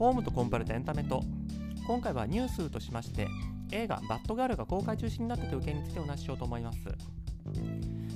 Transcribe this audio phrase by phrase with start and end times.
[0.00, 1.22] ホームとコンパルトエンタメと
[1.86, 3.28] 今回はニュースとしまして
[3.70, 6.78] 映画「バッドガール」が公開中止になったという件についてお話ししようと思います。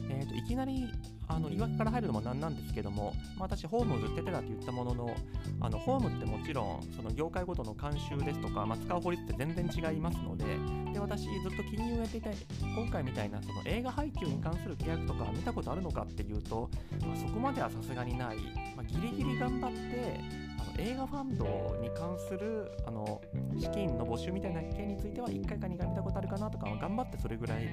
[0.08, 0.88] えーと、いきなり
[1.28, 5.16] あの言い訳から入るのもなんなんですけども、まあ、私、ホームをずっとやってたって言ったものの、
[5.60, 10.44] あのホームってもちろんその業界ごとの慣習ですとか、まあ、使う法律って全然違いますので、
[10.92, 16.70] で私、ずっと金融をやっていた今回みたいなその映画配給に関する契約とか見たことあるのかっていうと、
[17.06, 18.36] まあ、そこまではさすがにない、
[18.76, 21.44] まあ、ギリギリ頑張って、の映画ファンド
[21.80, 23.20] に関するあの
[23.58, 27.68] 資金の募集みたいな件については1回か2回見たことあるかなとか、頑張ってそれぐらい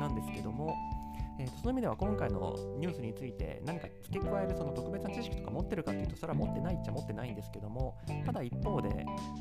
[0.00, 0.74] なんですけども、
[1.38, 8.88] えー、その意味では今回のニュースについて何か付け加えるその特別な知識とか持ってるかっていうとそれは持ってないっちゃ持ってないんですけどもただ一方で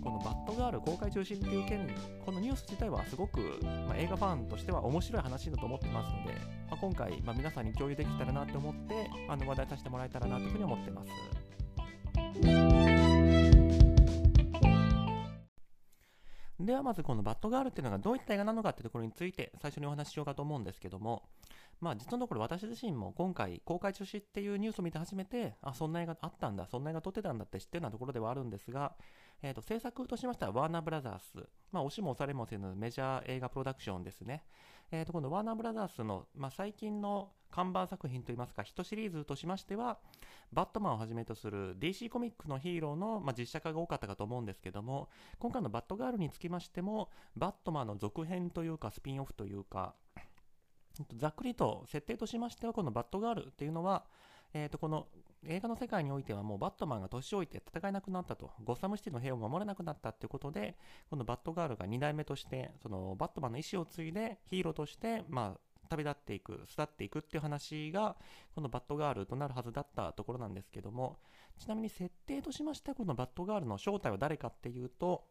[0.03, 1.87] このバッドガール公開中止っていう件
[2.25, 3.39] このニュース自体はすごく、
[3.87, 6.33] まあ、映画ファンとしては面白い話だと思ってますので、
[6.69, 12.82] まあ、今回、まあ、皆さんに共有できたらなと思ってあの話題させてもらえたらなというふうに思ってます。
[16.63, 21.23] ではまずこのバットガールっていうのがどういった映画なのかってところについて最初にお話ししようかと思うんですけども
[21.79, 28.93] まあ実のところ私自身も今回公開中止っていうニュースを見て初めてあそんな映画あったんだそんな映画撮ってたんだって知ってるようなところではあるんですが、
[29.41, 34.43] えー、と制作としましてはワーナーブラザースまあ押しも押されもせぬメジャー映画プロダクションですね。
[34.91, 39.97] えー、とこのワーナーブラザースの、まあ、最近の看板作品といいますかヒットシリーズとしましては
[40.51, 49.95] バットマンをはじめとする DC コミックのヒーローの、まあ、実写化が多かったかと思うんですけども今回のバットガールにつきましてもバットマンの続編というかスピンオフというか
[51.17, 54.03] ざっくりと設定としましてはこのバットガールっていうのは、
[54.53, 55.07] えー、とこの
[55.45, 60.77] 映画の世界においてはもうバットマンが年老いて戦えなくなったと、ゴッサムシティの兵を守れなくなったっていうことで、
[61.09, 68.15] このバットガールが2代目として、そのバットマンの意思を継いでヒーローとして、まあ、旅立っていく、巣立っていくっていう話が、
[68.55, 71.17] このバットガールとなるはずだったところなんですけども、
[71.59, 75.25] ちなみに設定としましては、このバットガールの正体は誰かっていうと、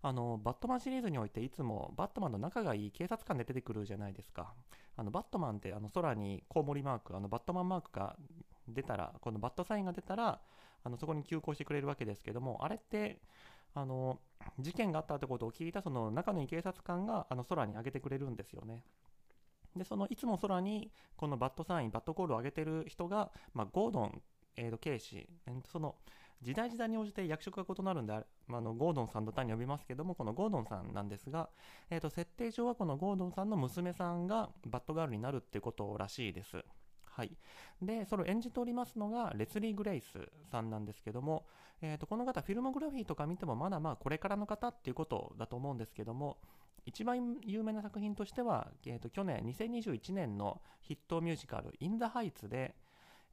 [0.00, 4.54] あの、バットマンシリーズにおいていつもバットマンの仲がいい警察官で出てくるじゃないですか。
[4.96, 8.16] あの、バットマンってあの空にコウモリマーク、あの、バットマンマークが
[8.68, 10.40] 出たら、このバットサインが出たら、
[10.84, 13.20] あのそこに急行してくれるわけですけども、あれって、
[13.76, 14.20] あの
[14.60, 18.84] 事件があったってことを聞いたその仲のいい警察官があの空に上げてくれるんですよね。
[19.76, 24.22] で、そのいつも空にこのバットサイン、バットコールを上げてる人が、まあ、ゴードン、
[24.56, 25.96] えー、と警視、えー、その
[26.44, 31.48] 時代時代に応じて役職が異なるんである、まあ、のゴードンさんと単に呼びますけども、このゴードンさんなんですが、
[31.90, 36.62] えー、と設定上はこのゴードンさんの娘さんがバットガールになるっていうことらしいです。
[37.14, 37.30] はい、
[37.80, 40.18] でそれを演じておりますのがレスリー・グレイス
[40.50, 41.46] さんなんですけども、
[41.80, 46.38] えー、とこの方フィルモグラフィーとか見てもまだまあこれからの方っていうことだと思うんですけども
[46.86, 52.74] 一番有名な作品としては、えー、と去年2021年のヒットミュージカル「イン・ザ・ハイツで」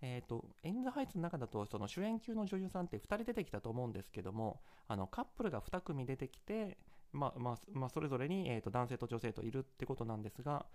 [0.02, 6.78] えーと、イン・ザ・ハイツの中だとその主演級の女優さんって2人出てきたと思うんですけどもあのカップルが2組出てきて、
[7.14, 10.66] まあまあまあ、それぞれに、えー、と男性と女性といるってことなんですが、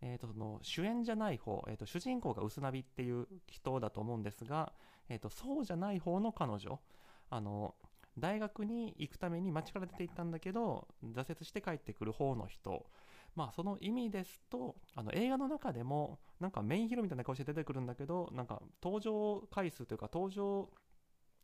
[0.00, 4.72] えー、とその主演じゃない方、えー、と主人公が薄ナビっていう人だと思うんですが、
[5.08, 6.80] えー、とそうじゃない方の彼女
[7.28, 7.74] あの
[8.18, 12.86] 大学に行くために街から出て行ったんだけど挫折して帰ってくる方の人
[13.34, 20.68] まあその意味ですとあの映画の中でもなんかメインヒロみたいな顔して出てくるんだけどなんか登場回数というか登場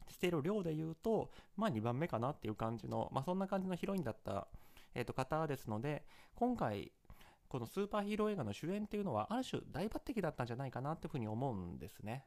[0.09, 4.49] している量で言うとまあ2番目かなっていう感じのまあそんな感じのヒロインだった、
[4.95, 6.05] えー、と方ですので
[6.35, 6.93] 今回
[7.49, 12.25] このスーパーヒーロー映画の主演っていうのはある種大抜擢だったんじゃないかなっていうふうに思うんですね。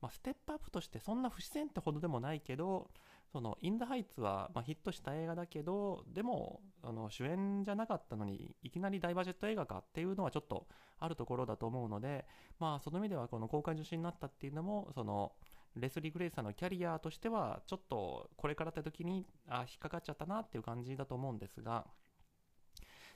[0.00, 2.90] まあ、ステップアップとしてそんな不自然ってほどでもないけど
[3.32, 10.66] そのイン・ダ・ハイツはまヒットした映画だけどでもあの主演じゃなかったのにいきなり大バジェット映画かっていうのはちょっと
[10.98, 12.26] あるところだと思うので
[12.58, 15.32] まあその意味ではこの公開中止になったっていうのもその
[15.76, 21.84] レスリー・グレイスさんのキャリアとしてはちょっとこれからって時にあ引っかかっちゃったなっていう感じだと思うんですが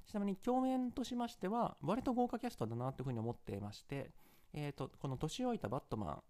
[0.06, 4.10] ちなみに共演としましては、割と豪華キャストだなというふうに思っていまして、
[4.52, 6.22] えーと、この年老いたバットマン、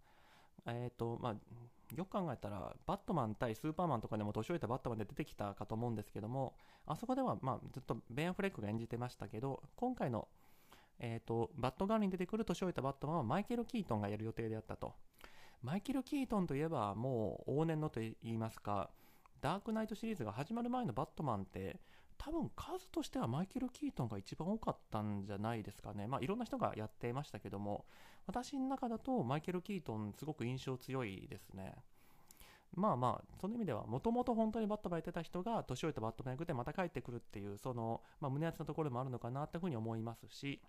[0.66, 1.34] えーとまあ、
[1.94, 6.54] よく考えたら、バットマン対スーパーマンとかでも年老いたバットマンで出てきたかと思うんですけども、
[6.86, 10.28] あそこでは、まあ、ずっとベン・アフレックが演じてましたけど、今回の、
[10.98, 14.94] えーと、バットガールに出てくる年老いたバットマンはマイケル・キートンがやる予定であったと。
[15.62, 18.91] マイケル・キートンといえば、もう往年のと言いますか、
[19.41, 21.80] ダークナイトシリーズが始まる前のバットマンって、
[22.24, 26.07] 多分数としてはマイケル・キートンが一番多かったんじゃないですかね。
[26.07, 27.84] まあいろんな人がやってましたけども、
[28.27, 31.74] 私の中だとマイケル・キートンすごく印象強いですね。
[32.74, 40.63] まあまあ、その意味では、もともと本当にバットマンやってた人が年老いたバットマン役でまた帰ってくるっていう、その、まあ、胸熱なところもあるのかなっていうふうに思いますし、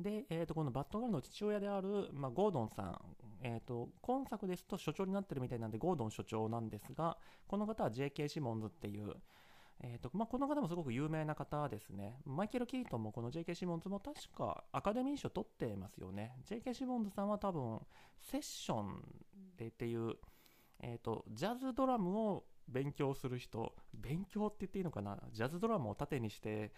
[0.00, 3.00] で、えー、とこのバッドガールの父親である、まあ、ゴードンさん、
[3.42, 8.28] えー、と今作ですと所長になってるみたいなんでゴードン所長なんですがこの方は J.K.
[8.28, 9.14] シモンズっていう、
[9.84, 13.54] えーとまあ、この方もすごく有名な方ですねマイケル・キートンもこの J.K.
[13.54, 16.72] シモンズも確かアカデミー賞取ってますよね J.K.
[16.72, 17.80] シモンズさんは多分
[18.20, 19.02] セッション
[19.58, 20.14] でっていう、
[20.80, 25.18] えー、とジャズドラムを勉強する人勉強って言っていいのかな？
[25.32, 26.72] ジャズドラムを盾にして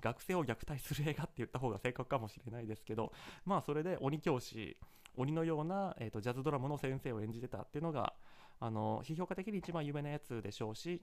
[0.00, 3.12] 学生を虐待する映画って言った方が正確かもしれないですけど
[3.44, 4.76] まあそれで鬼教師
[5.16, 8.14] 鬼のような、えーと、ジャズドラムの先生を演じてたっていうのが
[8.60, 11.02] あの批評家的に一番有名なやつでしょうし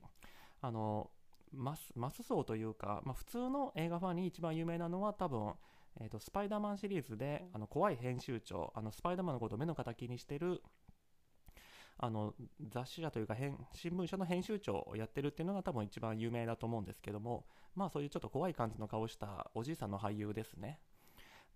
[0.62, 1.10] あの
[1.56, 5.54] マスマス層というか、まあ、普通の映画ファンに一番有名なのは多分、
[6.00, 10.62] えーと、スパイダーマンシリーズであの怖い編集長あのスパイダーマンのことを目の敵にしてる
[11.98, 12.34] あの
[12.70, 13.36] 雑誌社というか
[13.74, 20.80] 新聞社の編集長をやってるっていうのが多分一番有名だと思うんですけどもまあそういうちょっと怖い感じの顔したおじいさんの俳優ですね。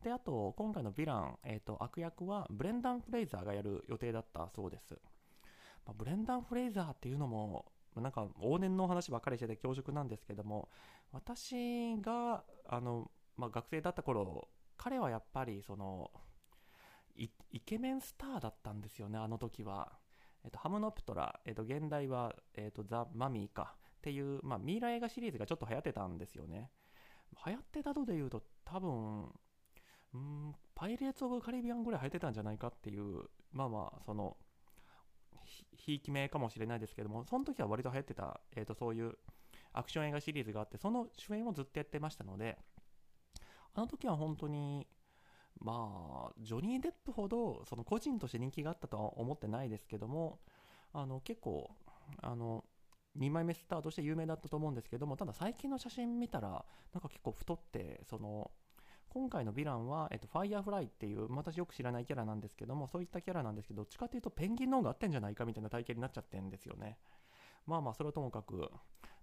[0.03, 4.93] であと今回のヴィラン、えーと、悪役はブレンダン・フレイザーがやる予定だったそうです、
[5.85, 7.65] まあ、ブレンダン・フレイザーっていうのも
[7.95, 10.69] なんか往年の話ばっかりしてて恐縮なんですけども
[11.11, 14.47] 私があの、まあ、学生だった頃
[14.77, 16.11] 彼はやっぱりその
[17.15, 19.91] イケメンスターだったんですよねあの時は
[20.43, 26.71] えっと、ハムノプトラ、えっと、現代は、えっと、ザ・マミーかっていう、まあ、ミイラ映画シリーズがちょっと流行ってたんですよね。
[27.45, 29.29] 流行ってたとで言うと、多分、
[30.13, 34.37] うん、パイレーツ・オブ・カリビアンぐらい流行ってたんじゃないかっていう、まあまあ、その、
[35.77, 39.17] ひいき目かもしれないですけども、その時は割と流行ってた、えっと、そういう
[39.73, 42.57] アクション映画シリーズがあって、その主演をずっとやってましたので、
[43.73, 44.87] あの時は本当に、
[45.59, 50.39] まあ、ジョニー・デップほどその個人として人気があったとは思ってないですけども、
[50.93, 51.69] あの結構、
[52.21, 52.63] あの
[53.17, 58.51] 2枚目スターとして有名だったと思うんですけども、ただ最近の写真見たら、なんか結構太って、その
[59.09, 66.97] 今回のヴィランは、えっと、ファイヤーフライっていう、私よく知らないキャラなんですけども、そういったキャラなんですけど、どっちかというとペンギンの方が合ってんじゃないかみたいな体型になっちゃってるんですよね。
[67.65, 68.69] まあまあ、それはともかく、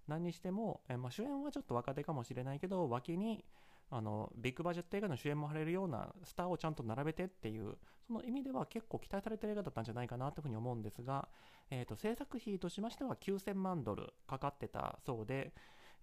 [0.07, 3.45] 何にしても、えまあ、主演はちょっと若手かもしれないけど、脇に、
[3.89, 11.27] あのビッグバジェット映画の主演も張れるようなスターをちゃんと並べてっていうその意味では結構期待されてる映画だったんじゃないかなというふうに思うんですが、
[11.69, 15.53] えーと、制作費としましては9000万ドルかかってたそうで、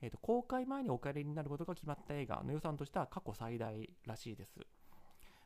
[0.02, 4.61] えーと、公開前にお帰りになることが決まった映画の予算としては過去最大らしいです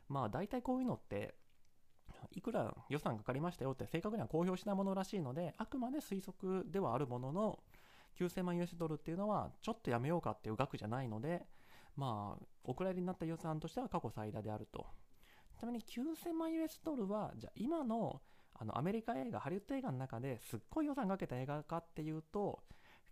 [0.07, 1.35] まあ大体こういうのって
[2.31, 7.59] いくら予算かかりましたよって正確には公表しないものらしいのであくまで推測ではあるものの
[8.19, 11.45] 9000万 US ドルっていうのはちょっとやめようかっていう額じゃないので
[11.99, 14.87] まあ、お蔵入りになった予算としては過去最大であると。
[15.59, 18.21] ちなみに9000万 US ドルは、じゃあ今の
[18.53, 22.63] あのアメリカ映画、ハリウッド映画の中ですっごい予算かけた映画かっていうと、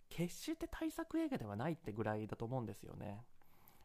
[0.08, 3.24] 決して大作映画ではないってぐらいだと思うんですよね。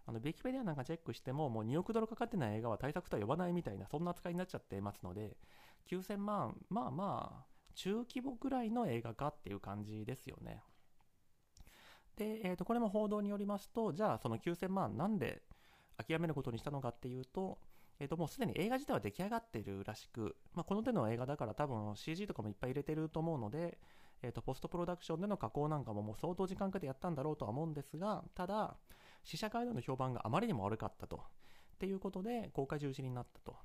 [0.05, 5.37] あの、ビキペディアなんかチェックしても、もう2億ドルかかってない映画は大作とは呼ばないみたいな、そんな扱いになっちゃってますので、
[5.89, 10.61] 9000万、まあまあ、中規模ぐらいの映画かっていう感じですよね。
[12.15, 15.41] で、えー、とこれも報道によりますと、じゃあその9000万なんで
[15.97, 17.57] 諦めることにしたのかっていうと、
[17.99, 23.77] えー、ともうすでに映画自体は出来上がってるらしく、まあ、この手の映画だから多分 CG とかもいっぱい入れてると思うので、
[24.23, 28.77] えー、とポストプロダクションでの加工なんかももう相当時間かけてやったんだろうとは思うんですが、ただ、
[29.23, 31.17] 試写会での評判があまりにも悪かったと。
[31.75, 33.55] っていうことで公開中止になったと。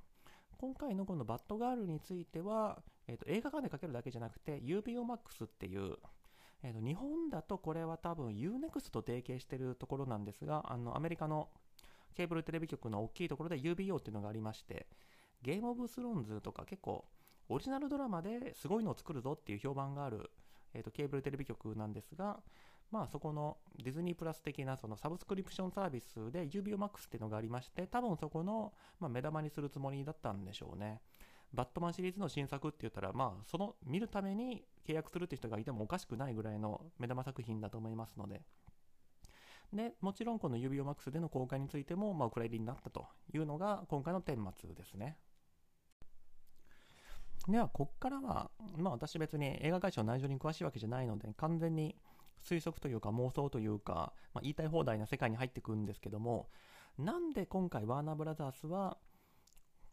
[0.57, 5.97] 今回のこのバッドガールについては、えー、と映画館でかけるだけじゃなくて UBOMAX っていう
[6.63, 11.49] えー、と日本だとこれは多分 UNEXT と提携してるところなんですが、あのアメリカの
[12.15, 14.87] ケーブルテレビ局の大きいところで UBO っていうのがありまして、
[15.43, 17.05] ゲームオブスローンズとか結構
[17.49, 20.31] オリジナルドラマですごいのを作るぞっていう評判がある、
[20.75, 22.41] えー、とケーブルテレビ局なんですが、
[22.91, 31.01] まあそこのディズニープラス的なそのサブスクリプションサービスで UBOMAX っていうのがありまして、多分そこの、ま、目玉にするつもりだったんでしょうね。
[31.53, 38.43] バットマンシリーズの新作って言ったら、まあ、その見るために契約するって人がいてもおかしくないぐらいの目玉作品だと思いますので。
[39.73, 45.19] で、もちろんこの指輪マックスでの公開についても、まあ、お蔵入りになったというのが今回の顛末ですね。
[47.49, 51.97] では、こっからは、まあ私別に映画会社の内情に詳しいわけじゃないので、完全に
[52.47, 56.49] 推測というか妄想というか、まあ、言いたい放題な世界に入ってくるんですけども、
[56.99, 58.99] なんで今回ワーナーブラザースは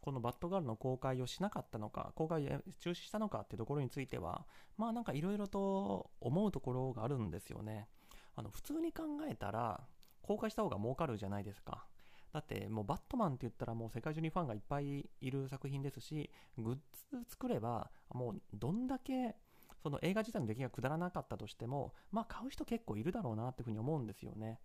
[0.06, 2.48] このバッドガールの公開をしなかったのか、公開を
[2.78, 4.46] 中止したのかってところについては、
[4.76, 7.88] まあなんかいろいろと思うところがあるんですよね。
[8.36, 9.80] あの、普通に考えたら、
[10.22, 11.86] 公開した方が儲かるじゃないですか。
[12.32, 16.74] だってもうバットマンって言ったらもう世界中にファンがいっぱいいる作品ですし、グッ
[17.10, 19.36] ズ作ればもうどんだけ
[19.82, 24.58] その映画自体の出来がくだらなかったとしても、まあ買う人結構いるだろうなっていうふうに思うんですよね。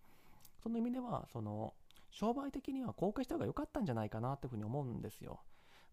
[0.62, 1.74] その意味では、その
[2.10, 5.40] 商売的には公開した方が良かったんじゃないかなっていうふうに思うんですよ。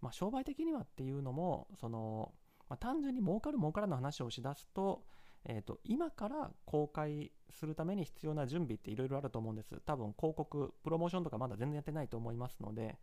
[0.02, 2.34] まあ、商売的にはっていうのも、その、
[2.70, 5.04] まあ、単純に儲かる儲からの話をしだすと、
[5.46, 9.80] えーと、今から公開するために必要な準備っていろいろあると思うんです。
[9.86, 13.00] 多分広告、プロモーションとかまだ全然やってないと思いますので、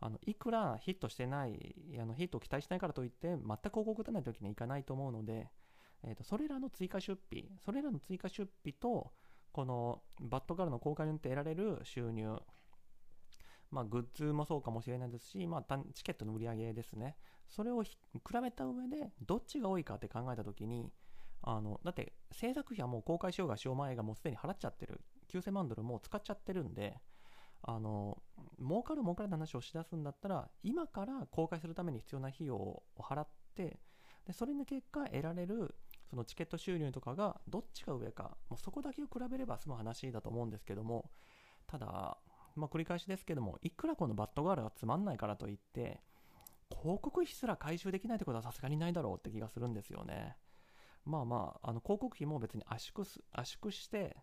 [0.00, 5.50] あのいくらヒットしてない、あのヒットを期待しないからといって、全く広告打たない時にはいかないと思うので、
[6.04, 9.12] えーと、それらの追加出費、それらの追加出費と、
[9.52, 12.40] このバットガールの公開によって得られる収入、
[13.70, 17.16] まあ、グッズもそうかもしれないですし、まあ、チケットの売り上げですね。
[17.48, 17.92] それを比
[18.42, 20.90] べた上で、どっちが多いかって考えたときに、
[21.42, 25.00] あの、だって制作費はもう公開しようがしよう前がもうすでに払っちゃってる。
[25.28, 27.00] 9000万ドルもう使っちゃってるんで、
[27.62, 28.22] あの、
[28.58, 33.80] 儲かる儲かるの話をしだすんだったら、今から公開するために必要な費用を払って、
[34.26, 35.74] で、それの結果得られる
[36.12, 41.10] そのチケット収入とかがどっちが上か、もうそこだけを比べれば済む話だと思うんですけども、
[41.66, 42.18] ただ、
[42.54, 46.02] まあ、繰り返しですけども、いくらこのバッドガールがつまんないからといって、
[46.70, 50.36] 広告費すら回収できないってことはさすがにないだろうって気がするんですよね。
[51.04, 54.16] まあまあ、あの広告費も別に圧縮圧縮して、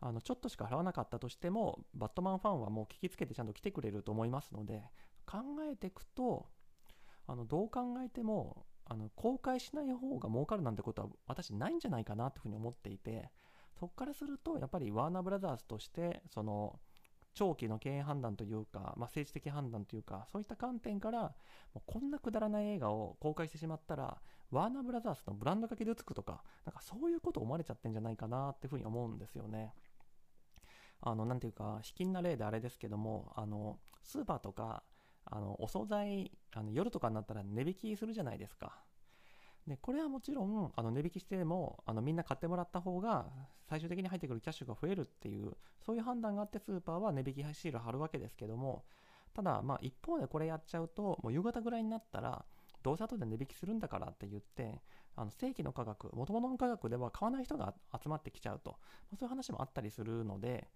[0.00, 4.82] あのちょっとしか払わなかったとしても、バットマンファンはもう聞きつけてちゃんと来てくれると思いますので、
[5.26, 5.38] 考
[5.70, 6.46] えていくと、
[7.26, 13.30] あのどう考えても、あの公開しない方が儲かるなんてことは私ないんじゃないかなというふうに思っていて、
[13.78, 16.80] そこからすると、やっぱりワーナーブラザーズとして、その
[17.34, 21.32] 長期の経営判断というか、まあ、政治的判断というか、そういった観点から、も
[21.76, 29.74] うこんなくだらない映画を公開してしまったら、ワーナーブラザーズのブランド掛けでつくとか、なんかそういうこと思われちゃってんじゃないかなっていうふうに思うんですよね。
[31.00, 34.82] あの、なんていうか、卑近な例であれですけども、あの、スーパーとか、
[35.26, 38.82] あの、お惣菜、あの夜とかになったら値引きするじゃないですか。
[39.66, 43.26] で、これはもちろん、あの、値引きしても、あの、みんな買ってもらった方が、
[43.68, 48.84] 最終的に入ってくるキャッシュが増えるっていう、そういう判断があってスーパーは値引きシール貼るわけですけども、
[49.34, 52.44] ただ、まあ、一方でこれやっちゃうと、もう夕方ぐらいになったら、
[52.82, 54.82] どうせ後で値引きするんだからって言って、
[55.16, 58.76] あの正規の価格、元々の価格では買わない人が集まってきちゃうと、ま
[59.14, 60.68] あ、そういう話もあったりするので、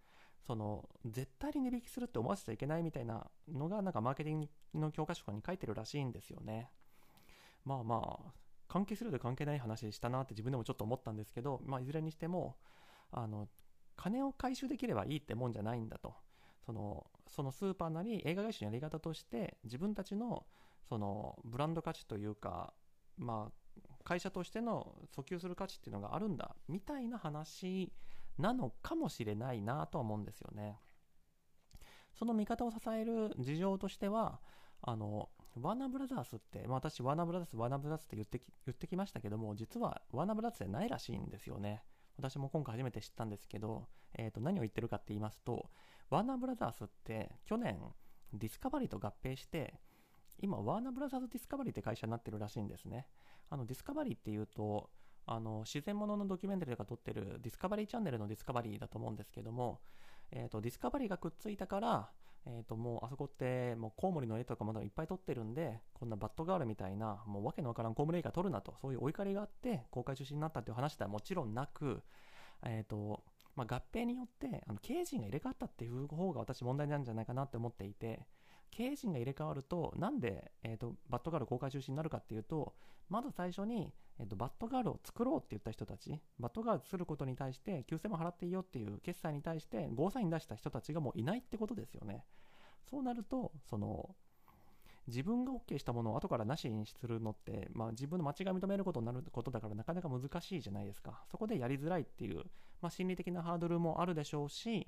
[0.47, 6.71] その絶対に値引きするって思わせちゃいけないみたいなのがなんかマーケティングの教科書に書いてるらしいんですよね。
[7.65, 8.33] まあまあ、
[8.69, 12.57] 関係するで関係ない話したなって自分でもちょっと思ったんですけど、まあ、いずれにしても、
[13.13, 13.49] あの、
[13.97, 16.15] 金を回収できればいいってもんじゃないんだと。
[16.65, 20.47] その、そのスーパーなり映画会社のやり方として、自分たちの、
[20.89, 22.75] その、ブランド価値というか、
[23.17, 27.93] まあ、会社としての訴求する価値っていうのがあるんだ、みたいな話
[28.39, 30.79] なのかもしれないなとは思うんですよね。
[32.13, 34.41] その見方を支える事情としては、
[34.83, 41.83] あの、ワーナーブラザースって、まあ、私、ワーナーブラザース、ワーナーブラザースって言ってき言ってきましたけども、実はワーナーブラザースじゃないらしいんですよね。
[42.17, 45.71] 私も今回初めて知ったんですけど、えー、と何を言ってるかって言いますと、
[46.11, 47.79] ワーナーブラザースって去年
[48.33, 49.81] ディスカバリーと合併して、
[50.43, 53.07] 今、ワーナーブラザーズディスカバリーって会社になってるらしいんですね。
[53.49, 54.91] あのディスカバリーっていうと、
[55.25, 59.81] あの自然物のドキュメンタリーとか撮ってるディスカバリーチャンネルのディスカバリーだと思うんですけども、
[60.33, 62.11] えーと、ディスカバリーがくっついたから、
[62.47, 72.03] えー、ともうあそこってもうコウモリの絵とかまだいっぱい撮ってるんでこんなバットガールみたいなもうわけのわからんコウモリ映画撮るなとそういうお怒りがあって公開中止になったっていう話ではもちろんなく、
[72.65, 73.23] えーと
[73.55, 78.27] まあ、合併によってあの経営陣が入れ替わったっていう方が私問題なんじゃないかなって思っていて
[78.73, 82.75] 経営陣が入れ替わるとなんで、えーと、バットガール公開中止になるかっていうと
[83.09, 92.25] まず最初に、えーと、バットガールを作ろうって言った人たちバットガール作ることに対して9000万払っていいよっていう決裁に対してゴーサイン出した人たちがもういないってことですよね。
[92.91, 94.15] そうなるとその
[95.09, 101.25] 自分が OK したものを後からなしにするのって、まあ、自分の間違いを認めることになることだからなかなか難しいじゃないですか。
[101.31, 102.45] そこでやりづらいっていう、
[102.81, 104.87] まあ、心理的なハードルもあるでしょうし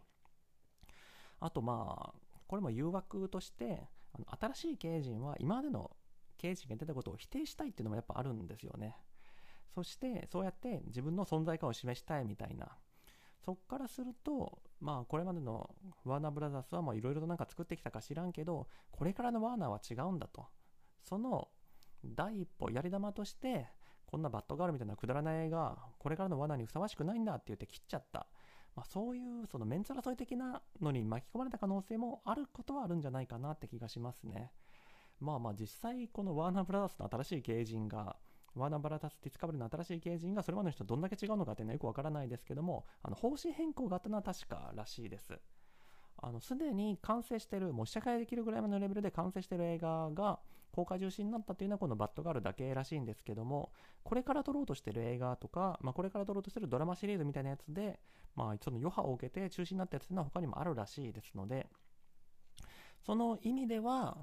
[1.41, 2.24] あとまあ
[2.55, 5.91] これも誘惑としてあの新しい経営陣は今までの
[6.39, 8.95] 経営陣が言ってたことを否定したいっていうのもやっぱあるんですよね。
[9.75, 12.69] そしてそうやって自分の存在感を示したいみたいな。
[13.45, 15.69] そこからするとまあこれまでの
[16.05, 20.47] ワーナーブラザースはいろいろとなんか作ってきたか知らんけどこれからのワーナーは違うんだと。
[21.03, 21.49] その
[22.05, 23.67] 第一歩やり玉として
[24.07, 28.29] こんなバットガールみたいなくだらない映画これからのワーナーにふさわしくないんだって言って切っちゃった。
[28.77, 34.51] まあ、そういうそのメンツ争い的なのに巻き込まれた可能性もあることはあるんじゃないかなって気がしますね。
[35.21, 38.17] まあまあ実際このワーナーブラザースの新しい経営陣が
[38.55, 45.39] ワーナーブラザースディスカバリーの新しい経営陣がそれまでの人とどんだけ違うのかっていうのはよくわからないですけどもあの方針変更があったのは確からしいです。
[46.17, 50.41] あのすでに完成してるもう試写会できるぐらいのレベルで完成してる映画が
[50.75, 58.01] 公開重視になったっていうのはこのバッドガールだけらしいんですけども、これから撮ろうとしてる映画とか、まあ、これから撮ろうとしてるドラマシリーズみたいなやつで、
[58.35, 61.69] まあ、その余波を受けて中止になったやつっていうのは他にもあるらしいですので、
[63.07, 64.17] その意味では、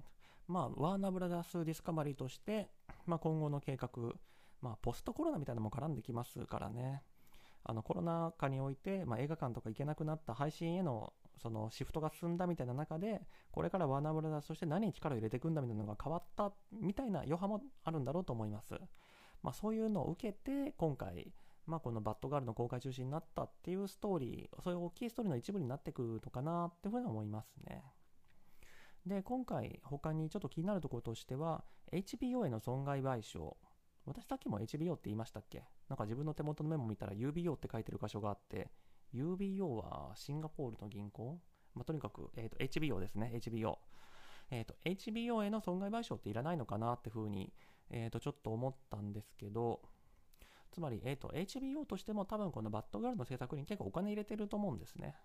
[0.47, 2.69] まあ、ワーナーブラザースディスカバリーとして、
[3.05, 3.89] まあ、今後の計画、
[4.61, 7.03] まあ、ポストコロナみたいなのも絡んできますからね。
[7.63, 13.21] あのコロナ禍において、まあ、映画館とか行けなくなった配信へのそのシフトが進んだみたいな中で、
[13.51, 18.75] これからワーナーブラザーとして何に力を入れていくんだみたいなのが変わったみたいな余波もあるんだろうと思います。
[19.41, 21.33] まあ、そういうのを受けて、今回、
[21.65, 27.83] まあ、このバッドガールの公開中止になったっていうストーリー、そういう大きいストーリーの一部になってくるのかなっていうふうに思いますね。
[29.05, 33.55] で、今回他にちょっと気になるところとしては、HBO への損害賠償。
[34.05, 35.63] 私さっきも HBO って言いましたっけ？
[35.87, 38.69] なんか自分の手元のメモ見たら UBO って書いてる箇所があって、
[39.13, 41.39] UBO はシンガポールの銀行？
[41.73, 43.77] まあ、とにかく、えーと、HBO ですね、HBO。
[44.49, 47.53] えーと、HBO への損害賠償っていらないのかなってふうに、
[47.89, 49.81] えーと、ちょっと思ったんですけど、
[50.71, 55.15] つまり、えーと、HBO としても多分このバッドガールの制作に結構お金入れてると思うんですね。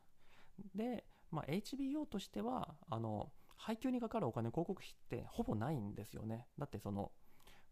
[0.75, 6.47] で、まあ、HBO としては、あの、配給にかかるお金、広告費ってほぼないんですよね。
[6.59, 7.11] だってその、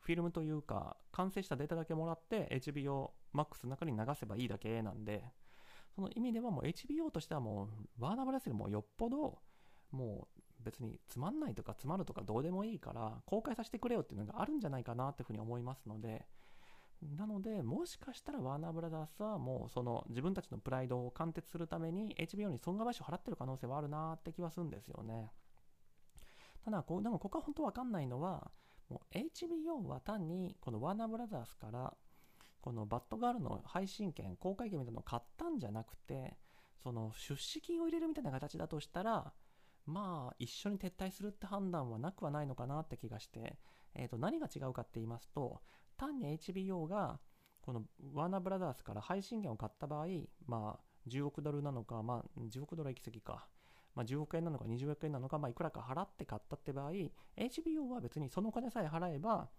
[0.01, 5.25] フィルムというか、完成したデータだけもらって HBO Max の中に流せばいいだけなんで、
[5.95, 9.39] その意味ではもう HBO としてはもう、ワーナーブラスよりもよっぽど、
[9.91, 16.27] もう別につまんないとかつまるとかどうでもいいから、公開させてくれよっていうのがあるんじゃないかなっていうふうに思いますので、
[17.17, 25.31] なので、もしかしたらワーナーブラザースはもうその自分たちのプライドを貫徹するために HBO に損害賠償を払ってる可能性はあるなって気はするんですよね。
[26.65, 28.51] ただこう、でもここは本当わかんないのは、
[28.89, 31.95] もう HBO は単にこのワーナーブラザースから
[32.65, 36.39] このバッドガールの配信権、公開権みたいなのを買ったんじゃなくて、
[36.83, 39.35] その出資金を入れるみたいな形だとしたら、
[39.85, 43.59] まあ、一緒に撤退するって判断はなくはないのかなって気がして、
[43.95, 45.61] えっ、ー、と、何が違うかって言いますと、
[45.99, 47.21] 単に HBO が、
[47.61, 47.83] この
[48.15, 50.07] ワーナーブラザースから配信権を買った場合、
[50.47, 53.47] まあ、10億ドルなのか、まあ、10億ドル行き過ぎか、
[53.95, 56.93] まあ、10億円なのか20億円なのか、まあ、いくらか払って買ったって場合、
[57.37, 59.51] HBO は別にそのお金さえ払えば、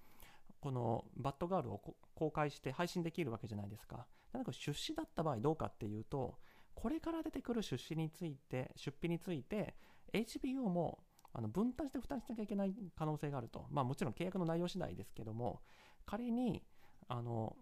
[0.65, 4.07] このバッドガールを公開して配信できるわけじゃないですか。
[4.33, 6.39] なんか出資だった場合どうかっていうと、
[6.73, 9.75] これから出てくる出資について、出費について、
[10.11, 13.67] HBO もあの分担して負担しなきゃいけない可能性があると。
[13.69, 15.61] まあもちろん契約の内容次第ですけども、
[16.03, 16.63] 仮に、
[17.09, 17.55] あの、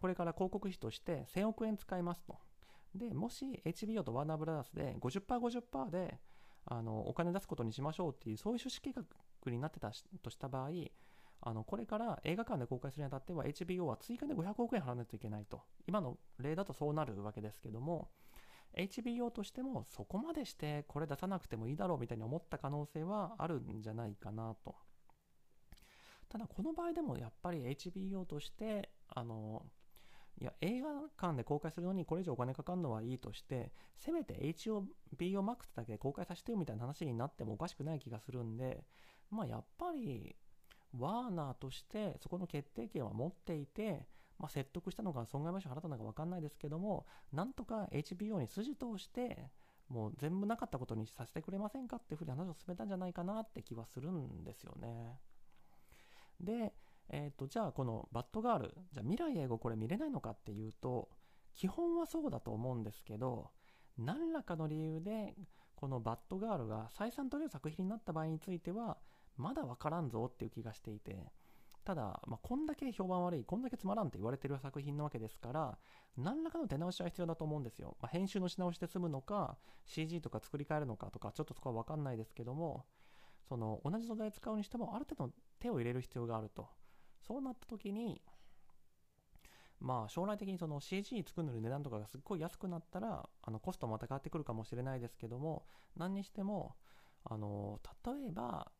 [0.00, 2.36] これから広告費として1000億円使いますと。
[2.96, 6.18] で、もし HBO とワーナーブラザースで50%、50%で、
[6.64, 9.04] あの、お金出すことにしましょうっていう、そういう出資計画
[9.52, 10.70] になってたとした場合、
[11.42, 15.62] あのこれから映画館で公開するにあたっては HBO は追加で500億円払わないといけないと。
[15.86, 18.10] 今の例だとそうなるわけですけども
[18.76, 24.76] HBO としてもそこまでしてこれ出さなくてもいいだろうみたいに思った可能性はあるんじゃないかなと。
[26.28, 29.66] ただこの場合でもやっぱり HBO としてあの
[30.40, 30.88] いや映画
[31.20, 34.84] 館で公開するのにこれ以上お金かかるのはいいとしてせめて HBO
[35.18, 38.84] Max だけ公開させてよみたいな話になってもおかしくない気がするんで
[39.30, 40.36] まあやっぱり
[40.98, 44.06] ワーナーとしてそこの決定権は持っていて、
[44.38, 49.50] まあ、説得したのか損害賠償払ったのか分かんないですけども、なんとか HBO に筋通して、
[49.88, 55.18] もう全部なかったことにさせてくれませんかっていうふうに話を進めたんじゃないかなって気はするんですよね。
[56.40, 56.72] で、
[57.08, 61.08] え、ー、と、じゃあこのバッドガール、じゃあ未来英語これ見れないのかっていうと、
[61.54, 63.50] 基本はそうだと思うんですけど、
[63.98, 65.34] 何らかの理由で、
[65.74, 68.98] このバッドガールが採算取れる作品になった場合については、
[69.40, 71.32] まだ分からんぞっていう気がしていて、
[71.84, 75.78] ただ、まあ、こんだけ評判悪い、こんだけつまらんって言われてる作品なわけですから、
[76.16, 77.96] 何らかの手直しは必要だと思うんですよ。
[78.00, 82.84] まあ、編集のし直しで済むのか、CG とか作り変えるのかとか、ちょっとそこは分かんないですけども、
[83.48, 86.68] その同じ素材使うにしても、ある程度手を入れる必要があると。
[87.26, 88.20] そうなった時に、
[89.80, 95.64] まあ将来的にその CG 作る値段とかがすっごい安くなったら、あのコストもまた変わってくるかもしれないですけども、
[95.96, 96.76] 何にしても、
[97.24, 98.70] あの、例えば、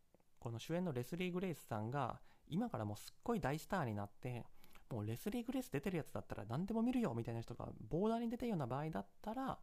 [0.40, 4.44] この主演のレスリー・グレイスさんが今からもうすっごい大スターになって
[4.90, 9.58] もうレスリー・グレイス出てるやつだったら何でも見るよみたいな人がボーダーに出てるような場合だったら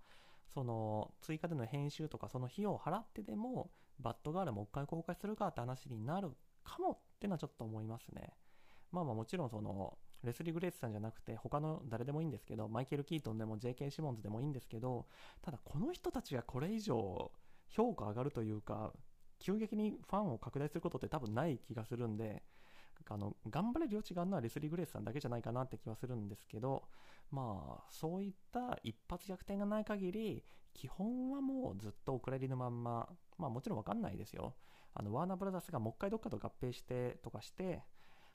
[0.54, 6.32] その追加での編集とかその費用を払ってでもバッドガールもう一回公開するかって話になる
[6.64, 8.32] かもってのはちょっと思いますね
[8.92, 13.92] まあまあもちろんそのレスリー・グレイスさんじゃなくて他の誰でもいいんですけどマイケル・キートンでも J.K.
[13.92, 15.06] シモンズでもいいんですけど
[15.42, 17.32] ただこの人たちがこれ以上
[17.70, 18.94] 評価上がるというか
[19.40, 22.44] 急激にファンを拡大することって多分ない気がするんで、
[23.10, 26.84] あの、頑張れる余地があるのはレスリー・グレースさんだけじゃないかなって気はするんですけど、
[27.32, 34.56] まあ、そういった一発逆転がない限り、基本はもうずっとお蔵入りのまんま、まあもちろんわかんないですよ。
[34.94, 37.84] あの、ワーナーブラザースがもう一回どっかと合併してとかして、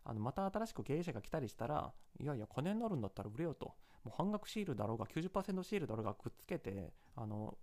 [0.05, 3.75] あの、また新しく経営者が来たりしたら、いやいや、金になるんだったら売れよと。
[4.05, 7.57] もう半額シールだろうが、90%シールだろうがくっつけて、あの、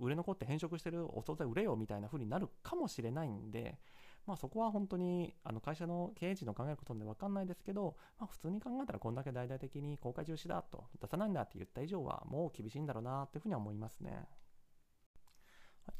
[0.00, 3.78] 売れ残って変色してるお惣菜売れよみたいな風になるかもしれないんで、
[4.26, 14.26] まあ、そこは本当にあの会社の経営陣の考えることで分かんないですけど、まあ、普通に考えたらこんだけ大々的に公開中止だと出さないんだって言った以上はもう厳しいんだろうなっていうふうには思いますね。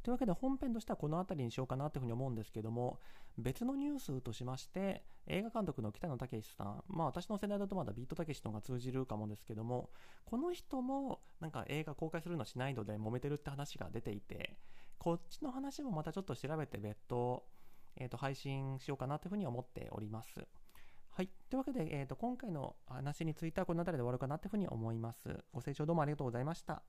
[0.02, 2.98] というわけで本編としてはこの辺りにしようかなというふうに思うんですけども
[3.38, 9.90] 別のニュースとしまして映画監督の北野武さんまあ私の世代だとまだビートたけしのが通じるかもですけども
[10.24, 14.56] この人もなんか映画公開するのしないので揉めてるって話が出ていて
[14.98, 17.44] こっちの話もまたちょっと調べて別途、
[17.96, 20.46] えー、と配信しようかなというふうに思っております
[21.12, 21.28] はい。
[21.50, 25.44] というわけで、えー、と今回の話についてはこの辺りで終わるかなというふうに思います。
[25.52, 26.82] ご清聴どうもありがとうございました。